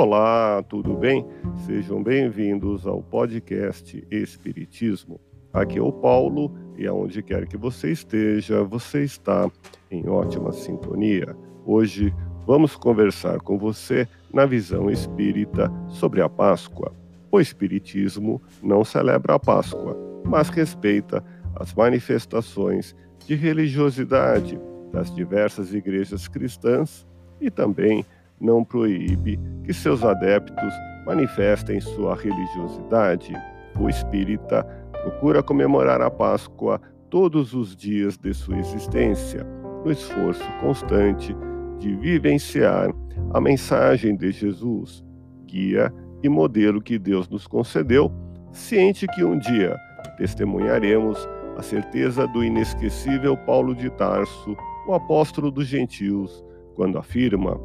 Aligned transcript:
Olá, 0.00 0.62
tudo 0.62 0.94
bem? 0.94 1.26
Sejam 1.66 2.00
bem-vindos 2.00 2.86
ao 2.86 3.02
podcast 3.02 4.06
Espiritismo. 4.08 5.18
Aqui 5.52 5.80
é 5.80 5.82
o 5.82 5.90
Paulo 5.90 6.56
e 6.76 6.86
aonde 6.86 7.20
quer 7.20 7.48
que 7.48 7.56
você 7.56 7.90
esteja, 7.90 8.62
você 8.62 9.02
está 9.02 9.50
em 9.90 10.08
ótima 10.08 10.52
sintonia. 10.52 11.36
Hoje 11.66 12.14
vamos 12.46 12.76
conversar 12.76 13.40
com 13.40 13.58
você 13.58 14.06
na 14.32 14.46
visão 14.46 14.88
espírita 14.88 15.68
sobre 15.88 16.22
a 16.22 16.28
Páscoa. 16.28 16.92
O 17.28 17.40
Espiritismo 17.40 18.40
não 18.62 18.84
celebra 18.84 19.34
a 19.34 19.38
Páscoa, 19.40 19.96
mas 20.24 20.48
respeita 20.48 21.24
as 21.56 21.74
manifestações 21.74 22.94
de 23.26 23.34
religiosidade 23.34 24.60
das 24.92 25.12
diversas 25.12 25.74
igrejas 25.74 26.28
cristãs 26.28 27.04
e 27.40 27.50
também 27.50 28.06
não 28.40 28.64
proíbe 28.64 29.38
que 29.64 29.72
seus 29.72 30.04
adeptos 30.04 30.72
manifestem 31.06 31.80
sua 31.80 32.14
religiosidade. 32.14 33.34
O 33.80 33.88
espírita 33.88 34.64
procura 35.02 35.42
comemorar 35.42 36.00
a 36.00 36.10
Páscoa 36.10 36.80
todos 37.08 37.54
os 37.54 37.74
dias 37.74 38.18
de 38.18 38.34
sua 38.34 38.58
existência, 38.58 39.46
no 39.84 39.90
esforço 39.90 40.44
constante 40.60 41.34
de 41.78 41.94
vivenciar 41.96 42.90
a 43.32 43.40
mensagem 43.40 44.16
de 44.16 44.30
Jesus, 44.30 45.04
guia 45.46 45.92
e 46.22 46.28
modelo 46.28 46.82
que 46.82 46.98
Deus 46.98 47.28
nos 47.28 47.46
concedeu, 47.46 48.12
ciente 48.52 49.06
que 49.06 49.24
um 49.24 49.38
dia 49.38 49.76
testemunharemos 50.16 51.18
a 51.56 51.62
certeza 51.62 52.26
do 52.28 52.44
inesquecível 52.44 53.36
Paulo 53.36 53.74
de 53.74 53.90
Tarso, 53.90 54.56
o 54.86 54.94
apóstolo 54.94 55.50
dos 55.50 55.66
gentios, 55.66 56.44
quando 56.74 56.98
afirma: 56.98 57.58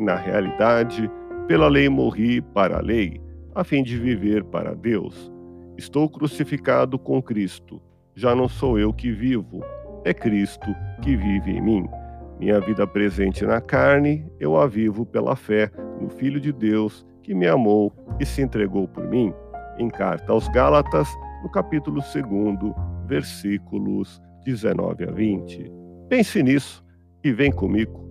na 0.00 0.16
realidade, 0.16 1.10
pela 1.46 1.68
lei 1.68 1.88
morri 1.88 2.40
para 2.40 2.78
a 2.78 2.80
lei, 2.80 3.20
a 3.54 3.62
fim 3.62 3.82
de 3.82 3.98
viver 3.98 4.42
para 4.44 4.74
Deus. 4.74 5.30
Estou 5.76 6.08
crucificado 6.08 6.98
com 6.98 7.22
Cristo. 7.22 7.80
Já 8.14 8.34
não 8.34 8.48
sou 8.48 8.78
eu 8.78 8.92
que 8.92 9.10
vivo, 9.12 9.60
é 10.04 10.12
Cristo 10.12 10.74
que 11.02 11.16
vive 11.16 11.52
em 11.52 11.60
mim. 11.60 11.88
Minha 12.38 12.60
vida 12.60 12.86
presente 12.86 13.44
na 13.44 13.60
carne, 13.60 14.24
eu 14.38 14.56
a 14.56 14.66
vivo 14.66 15.04
pela 15.04 15.36
fé 15.36 15.70
no 16.00 16.08
Filho 16.08 16.40
de 16.40 16.52
Deus 16.52 17.06
que 17.22 17.34
me 17.34 17.46
amou 17.46 17.92
e 18.18 18.24
se 18.24 18.42
entregou 18.42 18.88
por 18.88 19.06
mim. 19.06 19.32
Em 19.78 19.88
carta 19.88 20.32
aos 20.32 20.48
Gálatas, 20.48 21.08
no 21.42 21.50
capítulo 21.50 22.00
2, 22.00 22.74
versículos 23.06 24.20
19 24.44 25.04
a 25.04 25.10
20. 25.10 25.70
Pense 26.08 26.42
nisso 26.42 26.84
e 27.22 27.32
vem 27.32 27.52
comigo. 27.52 28.09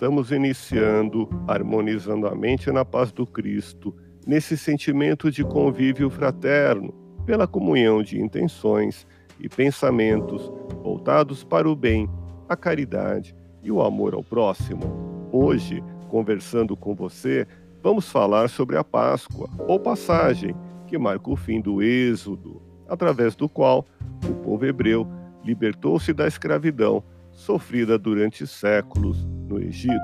Estamos 0.00 0.32
iniciando, 0.32 1.28
harmonizando 1.46 2.26
a 2.26 2.34
mente 2.34 2.72
na 2.72 2.86
paz 2.86 3.12
do 3.12 3.26
Cristo, 3.26 3.94
nesse 4.26 4.56
sentimento 4.56 5.30
de 5.30 5.44
convívio 5.44 6.08
fraterno, 6.08 6.90
pela 7.26 7.46
comunhão 7.46 8.02
de 8.02 8.18
intenções 8.18 9.06
e 9.38 9.46
pensamentos 9.46 10.50
voltados 10.82 11.44
para 11.44 11.68
o 11.68 11.76
bem, 11.76 12.08
a 12.48 12.56
caridade 12.56 13.36
e 13.62 13.70
o 13.70 13.82
amor 13.82 14.14
ao 14.14 14.24
próximo. 14.24 15.28
Hoje, 15.30 15.84
conversando 16.08 16.74
com 16.74 16.94
você, 16.94 17.46
vamos 17.82 18.10
falar 18.10 18.48
sobre 18.48 18.78
a 18.78 18.82
Páscoa, 18.82 19.50
ou 19.68 19.78
passagem, 19.78 20.56
que 20.86 20.96
marca 20.96 21.28
o 21.28 21.36
fim 21.36 21.60
do 21.60 21.82
Êxodo, 21.82 22.62
através 22.88 23.36
do 23.36 23.50
qual 23.50 23.84
o 24.26 24.32
povo 24.36 24.64
hebreu 24.64 25.06
libertou-se 25.44 26.10
da 26.14 26.26
escravidão 26.26 27.04
sofrida 27.30 27.98
durante 27.98 28.46
séculos 28.46 29.28
no 29.50 29.60
Egito. 29.60 29.98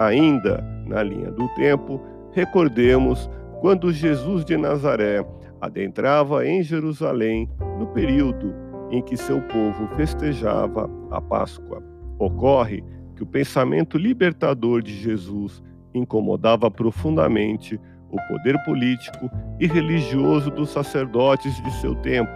Ainda 0.00 0.64
na 0.86 1.02
linha 1.02 1.30
do 1.30 1.46
tempo, 1.50 2.00
recordemos 2.32 3.30
quando 3.60 3.92
Jesus 3.92 4.44
de 4.44 4.56
Nazaré 4.56 5.24
adentrava 5.60 6.44
em 6.44 6.62
Jerusalém 6.62 7.48
no 7.78 7.86
período 7.88 8.52
em 8.90 9.00
que 9.00 9.16
seu 9.16 9.40
povo 9.42 9.86
festejava 9.94 10.90
a 11.10 11.20
Páscoa. 11.20 11.82
Ocorre 12.18 12.82
que 13.14 13.22
o 13.22 13.26
pensamento 13.26 13.96
libertador 13.96 14.82
de 14.82 14.92
Jesus 14.94 15.62
incomodava 15.94 16.70
profundamente 16.70 17.78
o 18.10 18.16
poder 18.28 18.62
político 18.64 19.30
e 19.60 19.66
religioso 19.66 20.50
dos 20.50 20.70
sacerdotes 20.70 21.54
de 21.62 21.70
seu 21.80 21.94
tempo. 21.96 22.32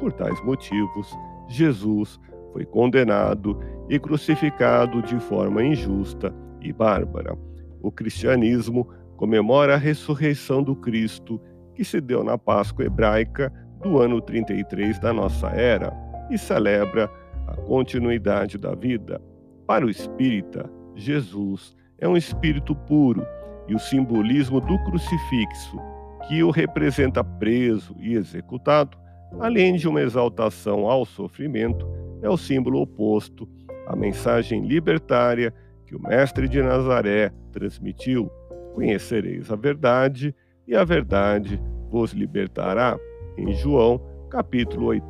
Por 0.00 0.12
tais 0.12 0.42
motivos, 0.44 1.08
Jesus 1.48 2.20
foi 2.56 2.64
condenado 2.64 3.60
e 3.86 3.98
crucificado 3.98 5.02
de 5.02 5.20
forma 5.20 5.62
injusta 5.62 6.34
e 6.62 6.72
bárbara. 6.72 7.36
O 7.82 7.92
cristianismo 7.92 8.88
comemora 9.18 9.74
a 9.74 9.76
ressurreição 9.76 10.62
do 10.62 10.74
Cristo, 10.74 11.38
que 11.74 11.84
se 11.84 12.00
deu 12.00 12.24
na 12.24 12.38
Páscoa 12.38 12.86
hebraica 12.86 13.52
do 13.82 13.98
ano 13.98 14.22
33 14.22 14.98
da 14.98 15.12
nossa 15.12 15.48
era, 15.48 15.92
e 16.30 16.38
celebra 16.38 17.10
a 17.46 17.56
continuidade 17.56 18.56
da 18.56 18.74
vida. 18.74 19.20
Para 19.66 19.84
o 19.84 19.90
espírita, 19.90 20.64
Jesus 20.94 21.76
é 21.98 22.08
um 22.08 22.16
espírito 22.16 22.74
puro 22.74 23.22
e 23.68 23.74
o 23.74 23.78
simbolismo 23.78 24.62
do 24.62 24.82
crucifixo, 24.84 25.78
que 26.26 26.42
o 26.42 26.50
representa 26.50 27.22
preso 27.22 27.94
e 28.00 28.14
executado, 28.14 28.96
além 29.40 29.74
de 29.74 29.86
uma 29.86 30.00
exaltação 30.00 30.86
ao 30.86 31.04
sofrimento, 31.04 31.86
é 32.22 32.28
o 32.28 32.36
símbolo 32.36 32.80
oposto 32.80 33.48
à 33.86 33.94
mensagem 33.94 34.66
libertária 34.66 35.52
que 35.86 35.94
o 35.94 36.02
Mestre 36.02 36.48
de 36.48 36.62
Nazaré 36.62 37.32
transmitiu: 37.52 38.30
Conhecereis 38.74 39.50
a 39.50 39.56
verdade, 39.56 40.34
e 40.66 40.74
a 40.74 40.84
verdade 40.84 41.60
vos 41.90 42.12
libertará. 42.12 42.98
Em 43.38 43.52
João, 43.52 44.00
capítulo 44.30 44.86
8, 44.86 45.06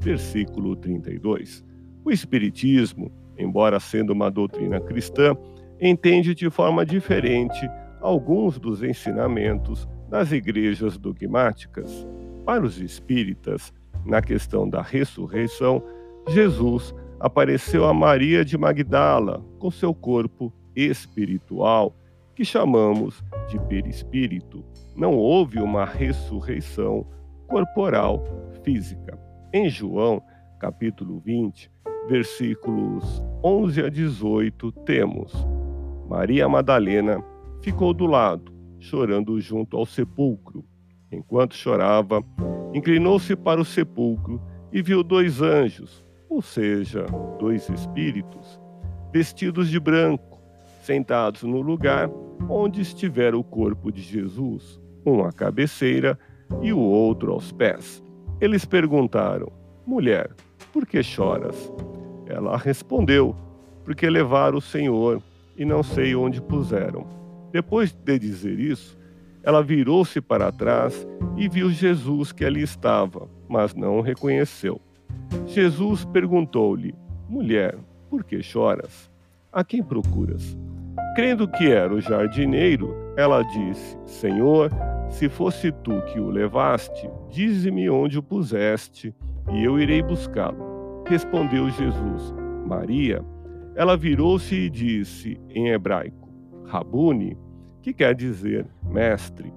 versículo 0.00 0.74
32. 0.76 1.64
O 2.04 2.10
Espiritismo, 2.10 3.12
embora 3.38 3.78
sendo 3.78 4.12
uma 4.12 4.30
doutrina 4.30 4.80
cristã, 4.80 5.36
entende 5.80 6.34
de 6.34 6.50
forma 6.50 6.84
diferente 6.84 7.68
alguns 8.00 8.58
dos 8.58 8.82
ensinamentos 8.82 9.88
das 10.08 10.32
igrejas 10.32 10.98
dogmáticas. 10.98 12.06
Para 12.44 12.64
os 12.64 12.80
espíritas, 12.80 13.72
na 14.04 14.20
questão 14.20 14.68
da 14.68 14.82
ressurreição, 14.82 15.82
Jesus 16.30 16.94
apareceu 17.18 17.84
a 17.86 17.92
Maria 17.92 18.44
de 18.44 18.56
Magdala 18.56 19.44
com 19.58 19.68
seu 19.68 19.92
corpo 19.92 20.52
espiritual, 20.76 21.92
que 22.36 22.44
chamamos 22.44 23.20
de 23.48 23.58
perispírito. 23.58 24.64
Não 24.94 25.16
houve 25.16 25.58
uma 25.58 25.84
ressurreição 25.84 27.04
corporal 27.48 28.22
física. 28.62 29.18
Em 29.52 29.68
João, 29.68 30.22
capítulo 30.60 31.18
20, 31.18 31.68
versículos 32.08 33.20
11 33.42 33.82
a 33.82 33.88
18, 33.88 34.70
temos: 34.84 35.32
Maria 36.08 36.48
Madalena 36.48 37.20
ficou 37.60 37.92
do 37.92 38.06
lado, 38.06 38.52
chorando 38.78 39.40
junto 39.40 39.76
ao 39.76 39.84
sepulcro. 39.84 40.64
Enquanto 41.10 41.56
chorava, 41.56 42.22
inclinou-se 42.72 43.34
para 43.34 43.60
o 43.60 43.64
sepulcro 43.64 44.40
e 44.72 44.80
viu 44.80 45.02
dois 45.02 45.42
anjos 45.42 46.08
ou 46.30 46.40
seja, 46.40 47.04
dois 47.40 47.68
espíritos, 47.68 48.60
vestidos 49.12 49.68
de 49.68 49.80
branco, 49.80 50.40
sentados 50.82 51.42
no 51.42 51.60
lugar 51.60 52.08
onde 52.48 52.80
estivera 52.80 53.36
o 53.36 53.42
corpo 53.42 53.90
de 53.90 54.00
Jesus, 54.00 54.80
um 55.04 55.24
à 55.24 55.32
cabeceira 55.32 56.16
e 56.62 56.72
o 56.72 56.78
outro 56.78 57.32
aos 57.32 57.50
pés. 57.50 58.02
Eles 58.40 58.64
perguntaram: 58.64 59.52
Mulher, 59.84 60.30
por 60.72 60.86
que 60.86 61.02
choras? 61.02 61.70
Ela 62.26 62.56
respondeu: 62.56 63.34
Porque 63.84 64.08
levaram 64.08 64.58
o 64.58 64.62
Senhor 64.62 65.20
e 65.56 65.64
não 65.64 65.82
sei 65.82 66.14
onde 66.14 66.40
puseram. 66.40 67.06
Depois 67.52 67.92
de 67.92 68.18
dizer 68.18 68.58
isso, 68.60 68.96
ela 69.42 69.62
virou-se 69.62 70.20
para 70.20 70.52
trás 70.52 71.06
e 71.36 71.48
viu 71.48 71.70
Jesus 71.70 72.30
que 72.30 72.44
ali 72.44 72.62
estava, 72.62 73.28
mas 73.48 73.74
não 73.74 73.98
o 73.98 74.00
reconheceu. 74.00 74.80
Jesus 75.46 76.04
perguntou-lhe: 76.04 76.94
Mulher, 77.28 77.76
por 78.08 78.24
que 78.24 78.42
choras? 78.42 79.10
A 79.52 79.64
quem 79.64 79.82
procuras? 79.82 80.56
Crendo 81.14 81.48
que 81.48 81.70
era 81.70 81.92
o 81.92 82.00
jardineiro, 82.00 82.94
ela 83.16 83.42
disse: 83.42 83.98
Senhor, 84.06 84.70
se 85.10 85.28
fosse 85.28 85.72
tu 85.72 86.00
que 86.02 86.20
o 86.20 86.30
levaste, 86.30 87.10
dize-me 87.28 87.90
onde 87.90 88.18
o 88.18 88.22
puseste, 88.22 89.14
e 89.52 89.64
eu 89.64 89.78
irei 89.78 90.02
buscá-lo. 90.02 91.04
Respondeu 91.06 91.68
Jesus: 91.70 92.34
Maria. 92.66 93.24
ela 93.74 93.96
virou-se 93.96 94.54
e 94.54 94.70
disse 94.70 95.40
em 95.50 95.68
hebraico: 95.68 96.28
Rabuni, 96.66 97.36
que 97.82 97.92
quer 97.92 98.14
dizer 98.14 98.66
mestre. 98.84 99.52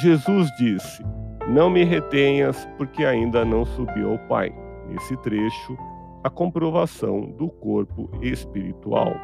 Jesus 0.00 0.48
disse: 0.56 1.02
Não 1.48 1.68
me 1.68 1.84
retenhas, 1.84 2.68
porque 2.76 3.04
ainda 3.04 3.44
não 3.44 3.64
subi 3.64 4.02
ao 4.02 4.18
Pai. 4.28 4.54
Nesse 4.88 5.16
trecho, 5.18 5.76
a 6.22 6.30
comprovação 6.30 7.30
do 7.32 7.48
corpo 7.48 8.10
espiritual. 8.22 9.14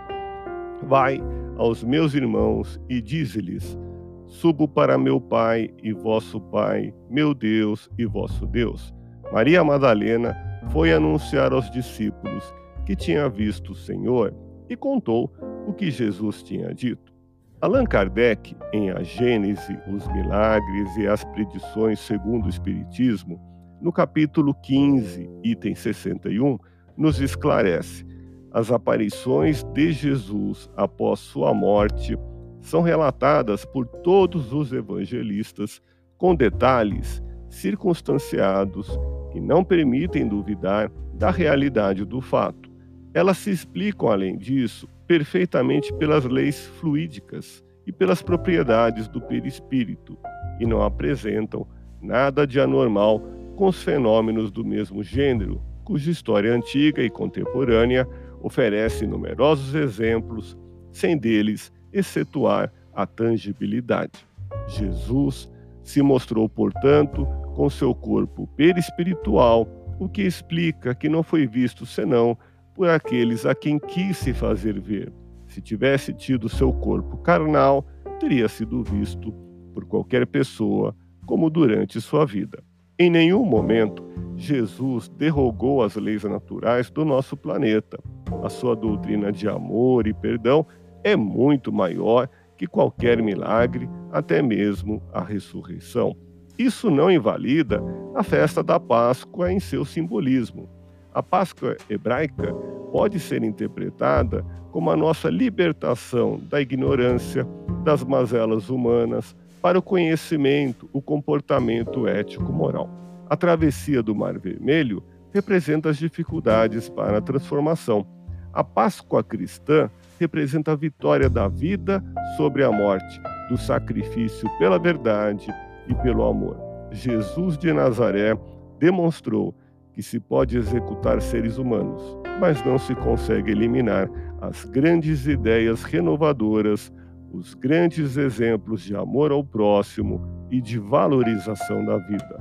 Vai 0.82 1.20
aos 1.56 1.82
meus 1.84 2.14
irmãos 2.14 2.80
e 2.88 3.00
dize-lhes: 3.00 3.78
Subo 4.26 4.68
para 4.68 4.98
meu 4.98 5.20
Pai 5.20 5.70
e 5.82 5.92
vosso 5.92 6.40
Pai, 6.40 6.94
meu 7.08 7.34
Deus 7.34 7.90
e 7.98 8.06
vosso 8.06 8.46
Deus. 8.46 8.94
Maria 9.32 9.62
Madalena 9.64 10.36
foi 10.70 10.92
anunciar 10.92 11.52
aos 11.52 11.70
discípulos 11.70 12.54
que 12.84 12.94
tinha 12.94 13.28
visto 13.28 13.72
o 13.72 13.74
Senhor 13.74 14.34
e 14.68 14.76
contou 14.76 15.32
o 15.66 15.72
que 15.72 15.90
Jesus 15.90 16.42
tinha 16.42 16.74
dito. 16.74 17.12
Allan 17.60 17.84
Kardec, 17.84 18.56
em 18.72 18.90
A 18.90 19.02
Gênese, 19.02 19.78
os 19.92 20.06
Milagres 20.08 20.96
e 20.96 21.06
as 21.06 21.24
Predições 21.24 22.00
segundo 22.00 22.46
o 22.46 22.48
Espiritismo, 22.48 23.38
no 23.80 23.92
capítulo 23.92 24.54
15, 24.54 25.30
item 25.42 25.74
61, 25.74 26.58
nos 26.96 27.20
esclarece: 27.20 28.04
as 28.52 28.70
aparições 28.70 29.62
de 29.62 29.92
Jesus 29.92 30.70
após 30.76 31.20
sua 31.20 31.54
morte 31.54 32.18
são 32.60 32.82
relatadas 32.82 33.64
por 33.64 33.86
todos 33.86 34.52
os 34.52 34.72
evangelistas 34.72 35.80
com 36.18 36.34
detalhes 36.34 37.22
circunstanciados 37.48 38.88
que 39.32 39.40
não 39.40 39.64
permitem 39.64 40.28
duvidar 40.28 40.90
da 41.14 41.30
realidade 41.30 42.04
do 42.04 42.20
fato. 42.20 42.70
Elas 43.14 43.38
se 43.38 43.50
explicam, 43.50 44.08
além 44.08 44.36
disso, 44.36 44.88
perfeitamente 45.06 45.92
pelas 45.94 46.24
leis 46.24 46.66
fluídicas 46.80 47.64
e 47.86 47.92
pelas 47.92 48.22
propriedades 48.22 49.08
do 49.08 49.20
perispírito 49.20 50.16
e 50.60 50.66
não 50.66 50.82
apresentam 50.82 51.66
nada 52.00 52.46
de 52.46 52.60
anormal 52.60 53.20
com 53.60 53.68
os 53.68 53.82
fenômenos 53.82 54.50
do 54.50 54.64
mesmo 54.64 55.02
gênero, 55.02 55.60
cuja 55.84 56.10
história 56.10 56.50
antiga 56.50 57.02
e 57.02 57.10
contemporânea 57.10 58.08
oferece 58.40 59.06
numerosos 59.06 59.74
exemplos, 59.74 60.56
sem 60.90 61.14
deles 61.14 61.70
excetuar 61.92 62.72
a 62.94 63.04
tangibilidade. 63.04 64.26
Jesus 64.66 65.46
se 65.84 66.00
mostrou, 66.00 66.48
portanto, 66.48 67.26
com 67.54 67.68
seu 67.68 67.94
corpo 67.94 68.46
perispiritual, 68.56 69.68
o 69.98 70.08
que 70.08 70.22
explica 70.22 70.94
que 70.94 71.10
não 71.10 71.22
foi 71.22 71.46
visto 71.46 71.84
senão 71.84 72.38
por 72.74 72.88
aqueles 72.88 73.44
a 73.44 73.54
quem 73.54 73.78
quis 73.78 74.16
se 74.16 74.32
fazer 74.32 74.80
ver. 74.80 75.12
Se 75.46 75.60
tivesse 75.60 76.14
tido 76.14 76.48
seu 76.48 76.72
corpo 76.72 77.18
carnal, 77.18 77.86
teria 78.18 78.48
sido 78.48 78.82
visto 78.82 79.30
por 79.74 79.84
qualquer 79.84 80.26
pessoa, 80.26 80.96
como 81.26 81.50
durante 81.50 82.00
sua 82.00 82.24
vida. 82.24 82.69
Em 83.00 83.08
nenhum 83.08 83.46
momento, 83.46 84.04
Jesus 84.36 85.08
derrogou 85.08 85.82
as 85.82 85.96
leis 85.96 86.22
naturais 86.22 86.90
do 86.90 87.02
nosso 87.02 87.34
planeta. 87.34 87.98
A 88.44 88.50
sua 88.50 88.76
doutrina 88.76 89.32
de 89.32 89.48
amor 89.48 90.06
e 90.06 90.12
perdão 90.12 90.66
é 91.02 91.16
muito 91.16 91.72
maior 91.72 92.28
que 92.58 92.66
qualquer 92.66 93.22
milagre, 93.22 93.88
até 94.12 94.42
mesmo 94.42 95.02
a 95.14 95.22
ressurreição. 95.22 96.14
Isso 96.58 96.90
não 96.90 97.10
invalida 97.10 97.82
a 98.14 98.22
festa 98.22 98.62
da 98.62 98.78
Páscoa 98.78 99.50
em 99.50 99.58
seu 99.58 99.82
simbolismo. 99.86 100.68
A 101.14 101.22
Páscoa 101.22 101.78
hebraica 101.88 102.52
pode 102.92 103.18
ser 103.18 103.42
interpretada 103.42 104.44
como 104.70 104.90
a 104.90 104.96
nossa 104.96 105.30
libertação 105.30 106.38
da 106.50 106.60
ignorância, 106.60 107.48
das 107.82 108.04
mazelas 108.04 108.68
humanas, 108.68 109.34
para 109.60 109.78
o 109.78 109.82
conhecimento, 109.82 110.88
o 110.92 111.02
comportamento 111.02 112.06
ético-moral. 112.06 112.88
A 113.28 113.36
travessia 113.36 114.02
do 114.02 114.14
Mar 114.14 114.38
Vermelho 114.38 115.02
representa 115.32 115.90
as 115.90 115.98
dificuldades 115.98 116.88
para 116.88 117.18
a 117.18 117.20
transformação. 117.20 118.06
A 118.52 118.64
Páscoa 118.64 119.22
cristã 119.22 119.90
representa 120.18 120.72
a 120.72 120.76
vitória 120.76 121.30
da 121.30 121.46
vida 121.46 122.02
sobre 122.36 122.64
a 122.64 122.72
morte, 122.72 123.20
do 123.48 123.56
sacrifício 123.56 124.48
pela 124.58 124.78
verdade 124.78 125.54
e 125.88 125.94
pelo 125.94 126.24
amor. 126.24 126.58
Jesus 126.90 127.56
de 127.56 127.72
Nazaré 127.72 128.36
demonstrou 128.78 129.54
que 129.92 130.02
se 130.02 130.18
pode 130.18 130.56
executar 130.56 131.20
seres 131.20 131.58
humanos, 131.58 132.02
mas 132.40 132.64
não 132.64 132.78
se 132.78 132.94
consegue 132.94 133.52
eliminar 133.52 134.10
as 134.40 134.64
grandes 134.64 135.26
ideias 135.26 135.82
renovadoras, 135.82 136.92
os 137.32 137.54
grandes 137.54 138.16
exemplos 138.16 138.82
de 138.82 138.96
amor 138.96 139.30
ao 139.30 139.44
próximo 139.44 140.20
e 140.50 140.60
de 140.60 140.78
valorização 140.78 141.84
da 141.84 141.96
vida. 141.98 142.40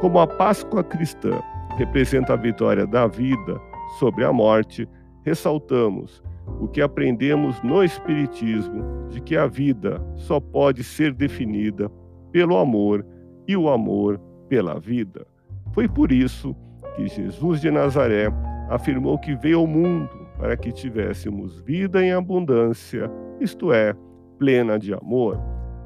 Como 0.00 0.18
a 0.18 0.26
Páscoa 0.26 0.82
cristã 0.84 1.40
representa 1.76 2.34
a 2.34 2.36
vitória 2.36 2.86
da 2.86 3.06
vida 3.06 3.60
sobre 3.98 4.24
a 4.24 4.32
morte, 4.32 4.88
ressaltamos 5.24 6.22
o 6.60 6.68
que 6.68 6.80
aprendemos 6.80 7.60
no 7.62 7.82
Espiritismo 7.82 9.08
de 9.08 9.20
que 9.20 9.36
a 9.36 9.46
vida 9.46 10.02
só 10.14 10.40
pode 10.40 10.82
ser 10.82 11.12
definida 11.12 11.90
pelo 12.32 12.56
amor 12.56 13.04
e 13.46 13.56
o 13.56 13.68
amor 13.68 14.18
pela 14.48 14.78
vida. 14.78 15.26
Foi 15.72 15.88
por 15.88 16.12
isso 16.12 16.54
que 16.96 17.06
Jesus 17.08 17.60
de 17.60 17.70
Nazaré 17.70 18.28
afirmou 18.68 19.18
que 19.18 19.34
veio 19.34 19.60
ao 19.60 19.66
mundo 19.66 20.10
para 20.38 20.56
que 20.56 20.72
tivéssemos 20.72 21.60
vida 21.60 22.02
em 22.02 22.12
abundância, 22.12 23.10
isto 23.40 23.72
é, 23.72 23.94
plena 24.40 24.78
de 24.78 24.94
amor. 24.94 25.38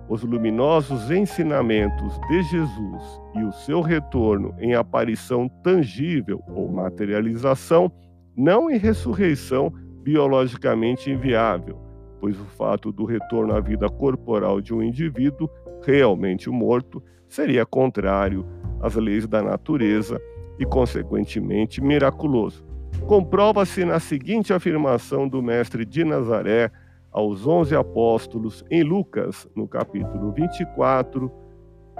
Os 0.08 0.22
luminosos 0.22 1.10
ensinamentos 1.10 2.18
de 2.28 2.42
Jesus 2.44 3.20
e 3.34 3.42
o 3.42 3.52
seu 3.52 3.80
retorno 3.80 4.54
em 4.60 4.74
aparição 4.74 5.48
tangível 5.62 6.40
ou 6.54 6.70
materialização, 6.70 7.90
não 8.36 8.70
em 8.70 8.78
ressurreição 8.78 9.72
biologicamente 10.02 11.10
inviável, 11.10 11.80
pois 12.20 12.38
o 12.38 12.44
fato 12.44 12.92
do 12.92 13.04
retorno 13.04 13.54
à 13.54 13.60
vida 13.60 13.88
corporal 13.88 14.60
de 14.60 14.72
um 14.72 14.82
indivíduo 14.82 15.50
realmente 15.84 16.48
morto 16.48 17.02
seria 17.28 17.66
contrário 17.66 18.46
às 18.80 18.94
leis 18.94 19.26
da 19.26 19.42
natureza 19.42 20.20
e, 20.58 20.64
consequentemente, 20.64 21.80
miraculoso. 21.80 22.64
Comprova-se 23.08 23.84
na 23.84 23.98
seguinte 23.98 24.52
afirmação 24.52 25.26
do 25.26 25.42
Mestre 25.42 25.84
de 25.84 26.04
Nazaré 26.04 26.70
aos 27.14 27.46
onze 27.46 27.76
apóstolos 27.76 28.64
em 28.68 28.82
Lucas, 28.82 29.48
no 29.54 29.68
capítulo 29.68 30.32
24, 30.32 31.30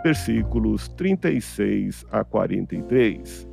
versículos 0.03 0.89
36 0.89 2.05
a 2.11 2.25
43. 2.25 3.49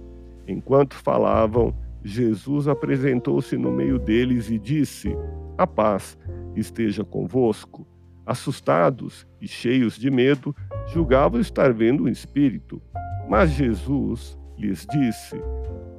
Enquanto 0.47 0.95
falavam, 0.95 1.71
Jesus 2.03 2.67
apresentou-se 2.67 3.55
no 3.55 3.71
meio 3.71 3.99
deles 3.99 4.49
e 4.49 4.57
disse: 4.57 5.15
A 5.55 5.67
paz 5.67 6.17
esteja 6.55 7.05
convosco. 7.05 7.87
Assustados 8.25 9.27
e 9.39 9.47
cheios 9.47 9.97
de 9.97 10.09
medo, 10.09 10.55
julgavam 10.87 11.39
estar 11.39 11.71
vendo 11.73 12.05
um 12.05 12.07
espírito. 12.07 12.81
Mas 13.29 13.51
Jesus 13.51 14.35
lhes 14.57 14.87
disse: 14.89 15.39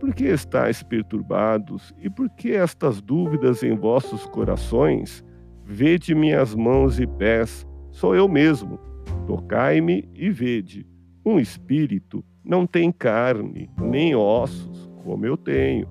Por 0.01 0.13
que 0.13 0.25
estáis 0.25 0.83
perturbados 0.83 1.95
e 2.01 2.11
por 2.11 2.29
que 2.31 2.51
estas 2.51 3.01
dúvidas 3.01 3.63
em 3.63 3.77
vossos 3.77 4.27
corações? 4.27 5.25
Vede 5.75 6.15
minhas 6.15 6.55
mãos 6.55 7.01
e 7.01 7.07
pés, 7.07 7.67
sou 7.91 8.15
eu 8.15 8.29
mesmo. 8.29 8.79
Tocai-me 9.27 10.07
e 10.15 10.29
vede. 10.29 10.87
Um 11.25 11.39
espírito 11.39 12.23
não 12.45 12.67
tem 12.67 12.93
carne, 12.93 13.71
nem 13.81 14.15
ossos, 14.15 14.91
como 15.03 15.25
eu 15.25 15.35
tenho. 15.35 15.89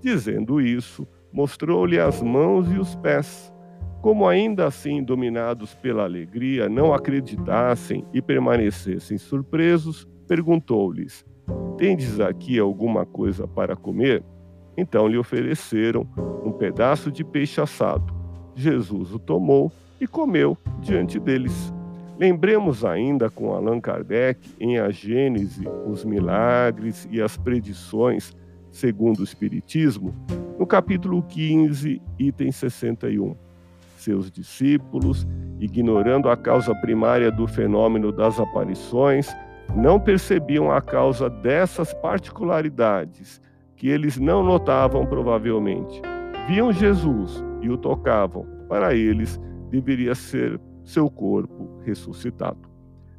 Dizendo 0.00 0.60
isso, 0.60 1.06
mostrou-lhe 1.32 1.96
as 1.96 2.20
mãos 2.20 2.72
e 2.72 2.76
os 2.76 2.96
pés. 2.96 3.54
Como 4.02 4.26
ainda 4.26 4.66
assim, 4.66 5.00
dominados 5.00 5.76
pela 5.76 6.02
alegria, 6.02 6.68
não 6.68 6.92
acreditassem 6.92 8.04
e 8.12 8.20
permanecessem 8.20 9.16
surpresos, 9.16 10.08
perguntou-lhes: 10.26 11.24
Tendes 11.78 12.18
aqui 12.18 12.58
alguma 12.58 13.06
coisa 13.06 13.46
para 13.46 13.76
comer? 13.76 14.24
Então 14.76 15.06
lhe 15.06 15.16
ofereceram 15.16 16.04
um 16.44 16.50
pedaço 16.50 17.12
de 17.12 17.22
peixe 17.22 17.60
assado. 17.60 18.19
Jesus 18.54 19.12
o 19.12 19.18
tomou 19.18 19.72
e 20.00 20.06
comeu 20.06 20.56
diante 20.80 21.18
deles. 21.18 21.72
Lembremos 22.18 22.84
ainda 22.84 23.30
com 23.30 23.52
Allan 23.52 23.80
Kardec 23.80 24.40
em 24.60 24.78
A 24.78 24.90
Gênese, 24.90 25.66
os 25.86 26.04
milagres 26.04 27.08
e 27.10 27.20
as 27.20 27.36
predições 27.36 28.34
segundo 28.70 29.20
o 29.20 29.24
Espiritismo, 29.24 30.14
no 30.58 30.66
capítulo 30.66 31.22
15, 31.22 32.00
item 32.18 32.52
61. 32.52 33.34
Seus 33.96 34.30
discípulos, 34.30 35.26
ignorando 35.58 36.28
a 36.28 36.36
causa 36.36 36.74
primária 36.74 37.30
do 37.30 37.46
fenômeno 37.46 38.12
das 38.12 38.38
aparições, 38.38 39.34
não 39.74 40.00
percebiam 40.00 40.70
a 40.70 40.80
causa 40.80 41.28
dessas 41.28 41.92
particularidades, 41.94 43.40
que 43.76 43.88
eles 43.88 44.18
não 44.18 44.42
notavam 44.42 45.06
provavelmente. 45.06 46.00
Viam 46.48 46.72
Jesus 46.72 47.44
e 47.62 47.70
o 47.70 47.76
tocavam. 47.76 48.46
Para 48.68 48.94
eles, 48.94 49.40
deveria 49.70 50.14
ser 50.14 50.60
seu 50.84 51.10
corpo 51.10 51.80
ressuscitado. 51.84 52.68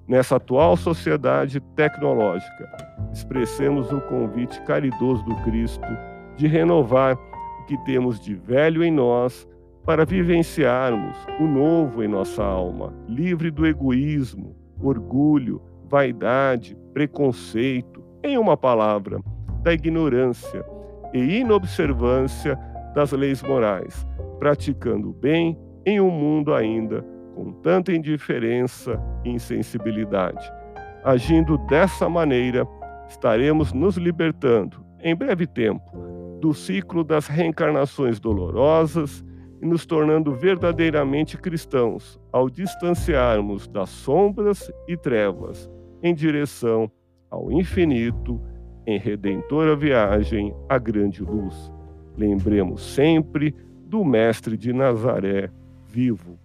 Nessa 0.08 0.36
atual 0.36 0.76
sociedade 0.76 1.60
tecnológica, 1.76 2.70
expressemos 3.14 3.92
o 3.92 4.02
convite 4.02 4.62
caridoso 4.64 5.24
do 5.24 5.36
Cristo 5.44 5.88
de 6.36 6.48
renovar 6.48 7.16
o 7.16 7.66
que 7.66 7.78
temos 7.86 8.20
de 8.20 8.34
velho 8.34 8.84
em 8.84 8.92
nós 8.92 9.48
para 9.86 10.06
vivenciarmos 10.06 11.18
o 11.40 11.48
novo 11.48 12.04
em 12.04 12.08
nossa 12.08 12.44
alma, 12.44 12.94
livre 13.08 13.50
do 13.50 13.66
egoísmo, 13.66 14.56
orgulho, 14.82 15.62
vaidade, 15.90 16.78
preconceito, 16.94 18.04
em 18.24 18.38
uma 18.38 18.56
palavra, 18.56 19.20
da 19.64 19.74
ignorância 19.74 20.64
e 21.14 21.40
inobservância 21.40 22.58
das 22.94 23.12
leis 23.12 23.42
morais, 23.42 24.06
praticando 24.42 25.12
o 25.12 25.14
bem 25.14 25.56
em 25.86 26.02
um 26.02 26.10
mundo 26.10 26.52
ainda 26.52 27.06
com 27.36 27.52
tanta 27.62 27.94
indiferença 27.94 29.00
e 29.24 29.30
insensibilidade. 29.30 30.52
Agindo 31.04 31.60
dessa 31.60 32.10
maneira, 32.10 32.68
estaremos 33.08 33.72
nos 33.72 33.98
libertando, 33.98 34.84
em 35.00 35.16
breve 35.16 35.46
tempo, 35.46 35.92
do 36.40 36.56
ciclo 36.56 37.04
das 37.04 37.28
reencarnações 37.28 38.20
dolorosas 38.20 39.24
e 39.62 39.66
nos 39.68 39.86
tornando 39.86 40.34
verdadeiramente 40.34 41.38
cristãos 41.38 42.20
ao 42.32 42.50
distanciarmos 42.50 43.68
das 43.68 43.90
sombras 43.90 44.72
e 44.88 44.98
trevas 44.98 45.70
em 46.02 46.16
direção 46.16 46.90
ao 47.30 47.52
infinito, 47.52 48.42
em 48.88 48.98
redentora 48.98 49.76
viagem 49.76 50.52
à 50.68 50.80
grande 50.80 51.24
luz. 51.24 51.72
Lembremos 52.18 52.82
sempre 52.82 53.56
do 53.92 54.06
Mestre 54.06 54.56
de 54.56 54.72
Nazaré 54.72 55.52
vivo. 55.86 56.40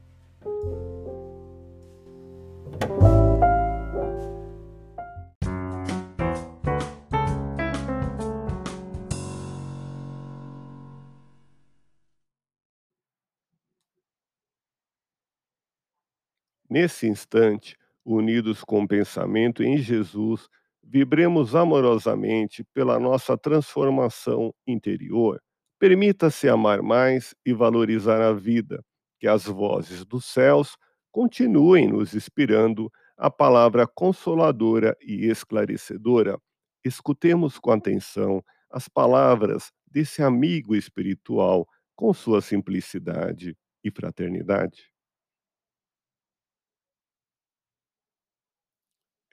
Nesse 16.69 17.07
instante, 17.07 17.77
unidos 18.05 18.65
com 18.65 18.83
o 18.83 18.89
pensamento 18.89 19.63
em 19.63 19.79
Jesus, 19.79 20.49
vibremos 20.83 21.55
amorosamente 21.55 22.65
pela 22.75 22.99
nossa 22.99 23.39
transformação 23.39 24.53
interior. 24.67 25.41
Permita-se 25.79 26.49
amar 26.49 26.83
mais 26.83 27.35
e 27.45 27.53
valorizar 27.53 28.21
a 28.23 28.33
vida, 28.33 28.83
que 29.21 29.29
as 29.29 29.45
vozes 29.45 30.05
dos 30.05 30.25
céus 30.25 30.77
continuem 31.13 31.89
nos 31.89 32.15
inspirando 32.15 32.91
a 33.17 33.31
palavra 33.31 33.87
consoladora 33.87 34.97
e 35.01 35.27
esclarecedora. 35.27 36.39
Escutemos 36.85 37.59
com 37.59 37.71
atenção 37.73 38.43
as 38.71 38.89
palavras 38.89 39.71
desse 39.87 40.23
amigo 40.23 40.75
espiritual 40.75 41.67
com 41.95 42.13
sua 42.13 42.41
simplicidade 42.43 43.57
e 43.83 43.91
fraternidade. 43.91 44.91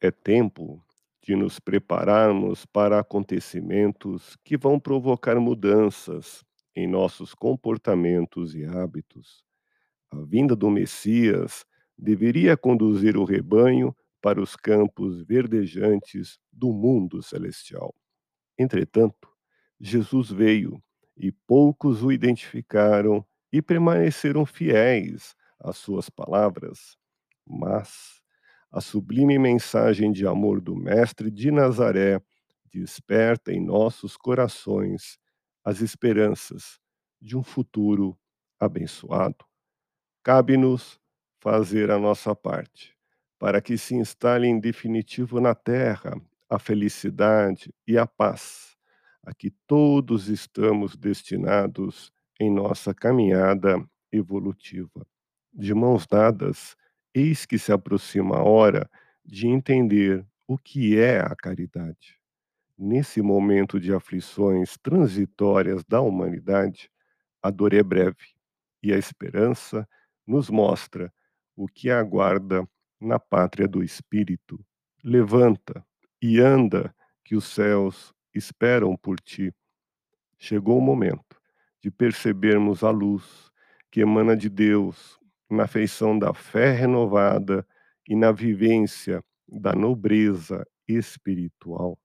É 0.01 0.11
tempo 0.11 0.83
de 1.23 1.35
nos 1.35 1.59
prepararmos 1.59 2.65
para 2.65 2.99
acontecimentos 2.99 4.35
que 4.43 4.57
vão 4.57 4.79
provocar 4.79 5.39
mudanças 5.39 6.43
em 6.75 6.87
nossos 6.87 7.33
comportamentos 7.33 8.53
e 8.55 8.65
hábitos. 8.65 9.43
A 10.11 10.17
vinda 10.21 10.55
do 10.55 10.69
Messias 10.69 11.65
deveria 11.97 12.57
conduzir 12.57 13.17
o 13.17 13.23
rebanho 13.23 13.95
para 14.21 14.41
os 14.41 14.55
campos 14.55 15.21
verdejantes 15.23 16.39
do 16.51 16.73
mundo 16.73 17.21
celestial. 17.23 17.95
Entretanto, 18.57 19.29
Jesus 19.79 20.31
veio 20.31 20.81
e 21.17 21.31
poucos 21.31 22.03
o 22.03 22.11
identificaram 22.11 23.25
e 23.51 23.61
permaneceram 23.61 24.45
fiéis 24.45 25.35
às 25.59 25.77
suas 25.77 26.09
palavras. 26.09 26.97
Mas 27.47 28.22
a 28.73 28.81
sublime 28.81 29.37
mensagem 29.37 30.11
de 30.11 30.25
amor 30.25 30.59
do 30.59 30.75
Mestre 30.75 31.29
de 31.29 31.51
Nazaré 31.51 32.19
desperta 32.71 33.53
em 33.53 33.63
nossos 33.63 34.17
corações 34.17 35.19
as 35.63 35.79
esperanças 35.79 36.79
de 37.21 37.37
um 37.37 37.43
futuro 37.43 38.17
abençoado. 38.59 39.45
Cabe-nos 40.23 40.99
fazer 41.39 41.91
a 41.91 41.99
nossa 41.99 42.35
parte 42.35 42.97
para 43.37 43.61
que 43.61 43.77
se 43.77 43.93
instale 43.93 44.47
em 44.47 44.59
definitivo 44.59 45.39
na 45.39 45.53
terra 45.53 46.19
a 46.49 46.57
felicidade 46.57 47.71
e 47.87 47.95
a 47.95 48.07
paz 48.07 48.75
a 49.23 49.33
que 49.35 49.51
todos 49.67 50.29
estamos 50.29 50.97
destinados 50.97 52.11
em 52.39 52.51
nossa 52.51 52.91
caminhada 52.91 53.85
evolutiva. 54.11 55.05
De 55.53 55.73
mãos 55.75 56.07
dadas, 56.07 56.75
Eis 57.13 57.45
que 57.45 57.59
se 57.59 57.71
aproxima 57.71 58.37
a 58.37 58.43
hora 58.43 58.89
de 59.23 59.47
entender 59.47 60.25
o 60.47 60.57
que 60.57 60.97
é 60.97 61.19
a 61.19 61.35
caridade. 61.35 62.19
Nesse 62.77 63.21
momento 63.21 63.79
de 63.79 63.93
aflições 63.93 64.77
transitórias 64.77 65.83
da 65.83 66.01
humanidade, 66.01 66.89
a 67.41 67.51
dor 67.51 67.73
é 67.73 67.83
breve 67.83 68.33
e 68.81 68.91
a 68.91 68.97
esperança 68.97 69.87
nos 70.25 70.49
mostra 70.49 71.13
o 71.55 71.67
que 71.67 71.89
aguarda 71.89 72.67
na 72.99 73.19
pátria 73.19 73.67
do 73.67 73.83
Espírito. 73.83 74.59
Levanta 75.03 75.85
e 76.21 76.39
anda, 76.39 76.95
que 77.23 77.35
os 77.35 77.45
céus 77.45 78.13
esperam 78.33 78.97
por 78.97 79.19
ti. 79.19 79.53
Chegou 80.37 80.77
o 80.77 80.81
momento 80.81 81.39
de 81.79 81.91
percebermos 81.91 82.83
a 82.83 82.89
luz 82.89 83.51
que 83.91 84.01
emana 84.01 84.35
de 84.35 84.49
Deus 84.49 85.19
na 85.53 85.67
feição 85.67 86.17
da 86.17 86.33
fé 86.33 86.71
renovada 86.71 87.65
e 88.07 88.15
na 88.15 88.31
vivência 88.31 89.23
da 89.47 89.73
nobreza 89.73 90.65
espiritual, 90.87 91.97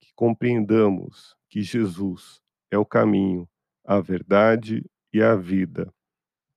que 0.00 0.12
compreendamos 0.14 1.36
que 1.48 1.62
Jesus 1.62 2.40
é 2.70 2.78
o 2.78 2.84
caminho, 2.84 3.48
a 3.84 4.00
verdade 4.00 4.84
e 5.12 5.22
a 5.22 5.34
vida. 5.34 5.92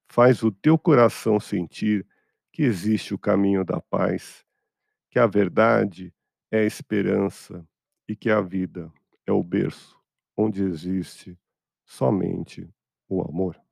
Faz 0.10 0.44
o 0.44 0.52
teu 0.52 0.78
coração 0.78 1.40
sentir 1.40 2.06
que 2.54 2.64
existe 2.64 3.14
o 3.14 3.20
caminho 3.20 3.66
da 3.66 3.82
paz, 3.82 4.46
que 5.12 5.20
a 5.20 5.28
verdade 5.28 6.14
é 6.52 6.60
a 6.60 6.66
esperança 6.66 7.68
e 8.08 8.16
que 8.16 8.30
a 8.30 8.42
vida 8.42 8.92
é 9.26 9.32
o 9.32 9.44
berço 9.44 9.98
onde 10.38 10.64
existe 10.64 11.38
somente 11.84 12.70
o 13.10 13.22
amor. 13.22 13.67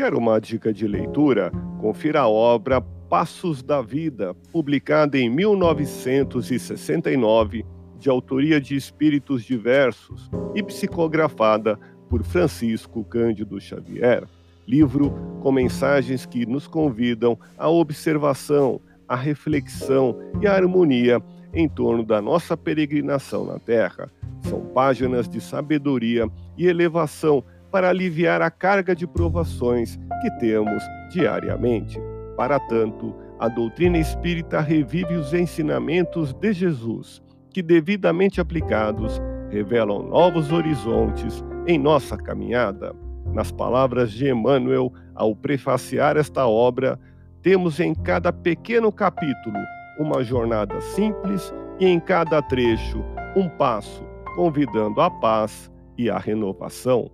Quer 0.00 0.14
uma 0.14 0.40
dica 0.40 0.72
de 0.72 0.88
leitura? 0.88 1.52
Confira 1.78 2.20
a 2.20 2.28
obra 2.28 2.80
Passos 2.80 3.62
da 3.62 3.82
Vida, 3.82 4.34
publicada 4.50 5.18
em 5.18 5.28
1969, 5.28 7.66
de 7.98 8.08
autoria 8.08 8.58
de 8.58 8.74
espíritos 8.74 9.44
diversos 9.44 10.30
e 10.54 10.62
psicografada 10.62 11.78
por 12.08 12.22
Francisco 12.22 13.04
Cândido 13.04 13.60
Xavier. 13.60 14.24
Livro 14.66 15.12
com 15.42 15.52
mensagens 15.52 16.24
que 16.24 16.46
nos 16.46 16.66
convidam 16.66 17.38
à 17.58 17.68
observação, 17.68 18.80
à 19.06 19.14
reflexão 19.14 20.18
e 20.40 20.46
à 20.46 20.54
harmonia 20.54 21.20
em 21.52 21.68
torno 21.68 22.02
da 22.02 22.22
nossa 22.22 22.56
peregrinação 22.56 23.44
na 23.44 23.58
Terra. 23.58 24.10
São 24.44 24.62
páginas 24.72 25.28
de 25.28 25.42
sabedoria 25.42 26.26
e 26.56 26.66
elevação 26.66 27.44
para 27.70 27.88
aliviar 27.88 28.42
a 28.42 28.50
carga 28.50 28.94
de 28.94 29.06
provações 29.06 29.98
que 30.20 30.30
temos 30.38 30.82
diariamente. 31.10 31.98
Para 32.36 32.58
tanto, 32.58 33.14
a 33.38 33.48
doutrina 33.48 33.98
espírita 33.98 34.60
revive 34.60 35.14
os 35.14 35.32
ensinamentos 35.32 36.32
de 36.32 36.52
Jesus, 36.52 37.22
que, 37.50 37.62
devidamente 37.62 38.40
aplicados, 38.40 39.20
revelam 39.50 40.02
novos 40.02 40.52
horizontes 40.52 41.44
em 41.66 41.78
nossa 41.78 42.16
caminhada. 42.16 42.94
Nas 43.32 43.50
palavras 43.50 44.12
de 44.12 44.28
Emmanuel, 44.28 44.92
ao 45.14 45.34
prefaciar 45.34 46.16
esta 46.16 46.46
obra, 46.46 46.98
temos 47.42 47.80
em 47.80 47.94
cada 47.94 48.32
pequeno 48.32 48.92
capítulo 48.92 49.58
uma 49.98 50.22
jornada 50.22 50.80
simples 50.80 51.52
e 51.78 51.86
em 51.86 52.00
cada 52.00 52.42
trecho 52.42 53.04
um 53.36 53.48
passo 53.48 54.10
convidando 54.34 55.00
a 55.00 55.10
paz 55.10 55.70
e 55.98 56.08
a 56.08 56.18
renovação. 56.18 57.10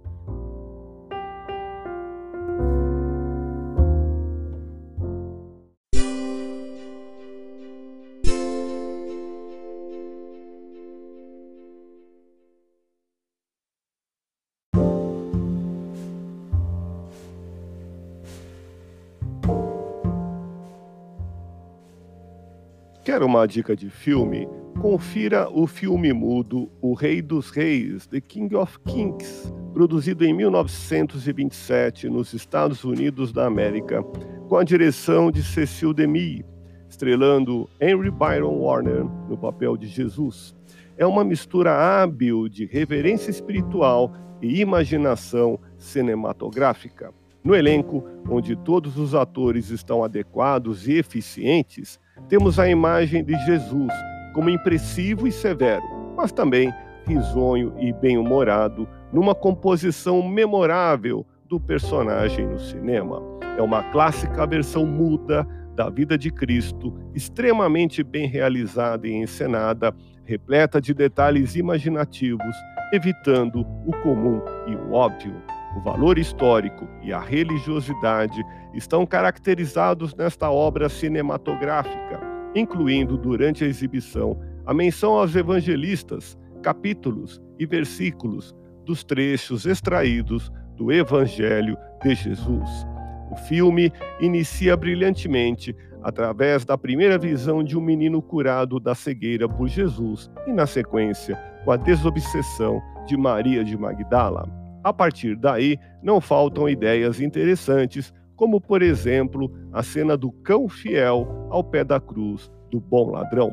Quer 23.16 23.22
uma 23.22 23.46
dica 23.46 23.74
de 23.74 23.88
filme? 23.88 24.46
Confira 24.78 25.48
o 25.48 25.66
filme 25.66 26.12
mudo 26.12 26.70
O 26.82 26.92
Rei 26.92 27.22
dos 27.22 27.48
Reis, 27.48 28.06
The 28.06 28.20
King 28.20 28.54
of 28.54 28.78
Kings, 28.80 29.50
produzido 29.72 30.22
em 30.22 30.34
1927 30.34 32.10
nos 32.10 32.34
Estados 32.34 32.84
Unidos 32.84 33.32
da 33.32 33.46
América, 33.46 34.02
com 34.50 34.56
a 34.58 34.62
direção 34.62 35.30
de 35.30 35.42
Cecil 35.42 35.94
DeMille, 35.94 36.44
estrelando 36.90 37.66
Henry 37.80 38.10
Byron 38.10 38.58
Warner 38.58 39.06
no 39.30 39.38
papel 39.38 39.78
de 39.78 39.86
Jesus. 39.86 40.54
É 40.98 41.06
uma 41.06 41.24
mistura 41.24 41.72
hábil 41.72 42.50
de 42.50 42.66
reverência 42.66 43.30
espiritual 43.30 44.12
e 44.42 44.60
imaginação 44.60 45.58
cinematográfica. 45.78 47.14
No 47.46 47.54
elenco, 47.54 48.04
onde 48.28 48.56
todos 48.56 48.98
os 48.98 49.14
atores 49.14 49.70
estão 49.70 50.02
adequados 50.02 50.88
e 50.88 50.94
eficientes, 50.94 51.96
temos 52.28 52.58
a 52.58 52.68
imagem 52.68 53.22
de 53.22 53.38
Jesus 53.46 53.92
como 54.34 54.50
impressivo 54.50 55.28
e 55.28 55.30
severo, 55.30 55.84
mas 56.16 56.32
também 56.32 56.74
risonho 57.06 57.72
e 57.78 57.92
bem-humorado, 57.92 58.88
numa 59.12 59.32
composição 59.32 60.26
memorável 60.28 61.24
do 61.48 61.60
personagem 61.60 62.48
no 62.48 62.58
cinema. 62.58 63.22
É 63.56 63.62
uma 63.62 63.80
clássica 63.92 64.44
versão 64.44 64.84
muda 64.84 65.46
da 65.76 65.88
vida 65.88 66.18
de 66.18 66.32
Cristo, 66.32 66.92
extremamente 67.14 68.02
bem 68.02 68.26
realizada 68.26 69.06
e 69.06 69.12
encenada, 69.12 69.94
repleta 70.24 70.80
de 70.80 70.92
detalhes 70.92 71.54
imaginativos, 71.54 72.56
evitando 72.92 73.60
o 73.86 73.92
comum 74.02 74.42
e 74.66 74.74
o 74.74 74.94
óbvio. 74.94 75.55
O 75.76 75.80
valor 75.80 76.18
histórico 76.18 76.88
e 77.02 77.12
a 77.12 77.20
religiosidade 77.20 78.42
estão 78.72 79.04
caracterizados 79.04 80.14
nesta 80.14 80.50
obra 80.50 80.88
cinematográfica, 80.88 82.18
incluindo 82.54 83.18
durante 83.18 83.62
a 83.62 83.66
exibição 83.66 84.40
a 84.64 84.72
menção 84.72 85.12
aos 85.12 85.36
evangelistas, 85.36 86.36
capítulos 86.62 87.42
e 87.58 87.66
versículos 87.66 88.54
dos 88.86 89.04
trechos 89.04 89.66
extraídos 89.66 90.50
do 90.76 90.90
Evangelho 90.90 91.76
de 92.02 92.14
Jesus. 92.14 92.86
O 93.30 93.36
filme 93.36 93.92
inicia 94.18 94.76
brilhantemente 94.76 95.76
através 96.02 96.64
da 96.64 96.78
primeira 96.78 97.18
visão 97.18 97.62
de 97.62 97.76
um 97.76 97.80
menino 97.82 98.22
curado 98.22 98.80
da 98.80 98.94
cegueira 98.94 99.46
por 99.48 99.68
Jesus 99.68 100.30
e, 100.46 100.52
na 100.52 100.66
sequência, 100.66 101.36
com 101.64 101.72
a 101.72 101.76
desobsessão 101.76 102.80
de 103.06 103.16
Maria 103.16 103.62
de 103.62 103.76
Magdala. 103.76 104.65
A 104.86 104.92
partir 104.92 105.34
daí, 105.34 105.80
não 106.00 106.20
faltam 106.20 106.68
ideias 106.68 107.20
interessantes, 107.20 108.14
como, 108.36 108.60
por 108.60 108.82
exemplo, 108.82 109.52
a 109.72 109.82
cena 109.82 110.16
do 110.16 110.30
cão 110.30 110.68
fiel 110.68 111.26
ao 111.50 111.64
pé 111.64 111.82
da 111.82 111.98
cruz 111.98 112.48
do 112.70 112.78
bom 112.78 113.10
ladrão. 113.10 113.50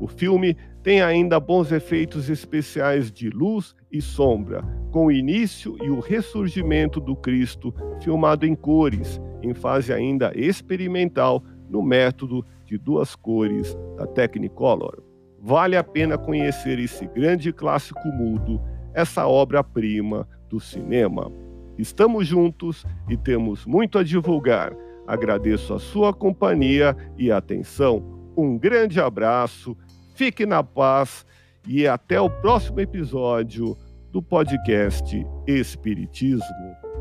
O 0.00 0.08
filme 0.08 0.56
tem 0.82 1.00
ainda 1.00 1.38
bons 1.38 1.70
efeitos 1.70 2.28
especiais 2.28 3.12
de 3.12 3.30
luz 3.30 3.76
e 3.92 4.02
sombra, 4.02 4.64
com 4.90 5.06
o 5.06 5.12
início 5.12 5.76
e 5.80 5.88
o 5.88 6.00
ressurgimento 6.00 6.98
do 6.98 7.14
Cristo 7.14 7.72
filmado 8.02 8.44
em 8.44 8.56
cores, 8.56 9.20
em 9.40 9.54
fase 9.54 9.92
ainda 9.92 10.32
experimental 10.34 11.44
no 11.70 11.80
método 11.80 12.44
de 12.66 12.76
duas 12.76 13.14
cores 13.14 13.78
da 13.96 14.04
Technicolor. 14.04 15.00
Vale 15.40 15.76
a 15.76 15.84
pena 15.84 16.18
conhecer 16.18 16.80
esse 16.80 17.06
grande 17.06 17.52
clássico 17.52 18.08
mudo, 18.08 18.60
essa 18.92 19.28
obra-prima 19.28 20.26
do 20.52 20.60
cinema. 20.60 21.32
Estamos 21.78 22.26
juntos 22.26 22.84
e 23.08 23.16
temos 23.16 23.64
muito 23.64 23.98
a 23.98 24.04
divulgar. 24.04 24.76
Agradeço 25.06 25.72
a 25.72 25.78
sua 25.78 26.12
companhia 26.12 26.94
e 27.16 27.32
atenção. 27.32 28.30
Um 28.36 28.58
grande 28.58 29.00
abraço, 29.00 29.76
fique 30.14 30.44
na 30.44 30.62
paz 30.62 31.26
e 31.66 31.88
até 31.88 32.20
o 32.20 32.28
próximo 32.28 32.80
episódio 32.80 33.76
do 34.12 34.22
podcast 34.22 35.26
Espiritismo. 35.46 36.91